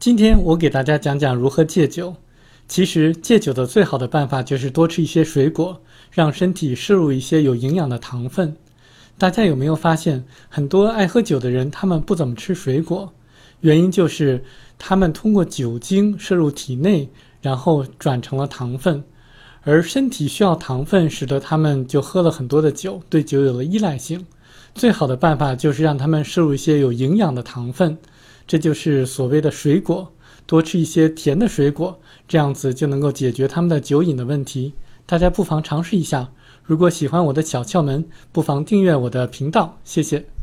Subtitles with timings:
[0.00, 2.14] 今天我给大家讲讲如何戒酒。
[2.68, 5.82] 其实戒酒的最好的办法就是多吃一些水果，
[6.12, 8.56] 让身体摄入一些有营养的糖分。
[9.18, 13.12] 大家有没有发现，很多爱喝酒的人他们不怎么吃水果？
[13.62, 14.44] 原因就是
[14.78, 17.08] 他们通过酒精摄入体内，
[17.42, 19.02] 然后转成了糖分，
[19.62, 24.24] 而身体需要糖分，使得他们就喝了很多的酒，对酒有了依赖性。
[24.76, 27.98] 最好的办法就是让他们摄入一些有营养的糖分，
[28.48, 30.12] 这就是所谓的水果。
[30.46, 34.72] 多吃一些甜的水果，这样子就能够解决他们的酒瘾的问题。
[35.04, 36.30] 大家不妨尝试一下。
[36.64, 40.37] 如果喜欢我的小窍门，不妨订阅我的频道，谢谢。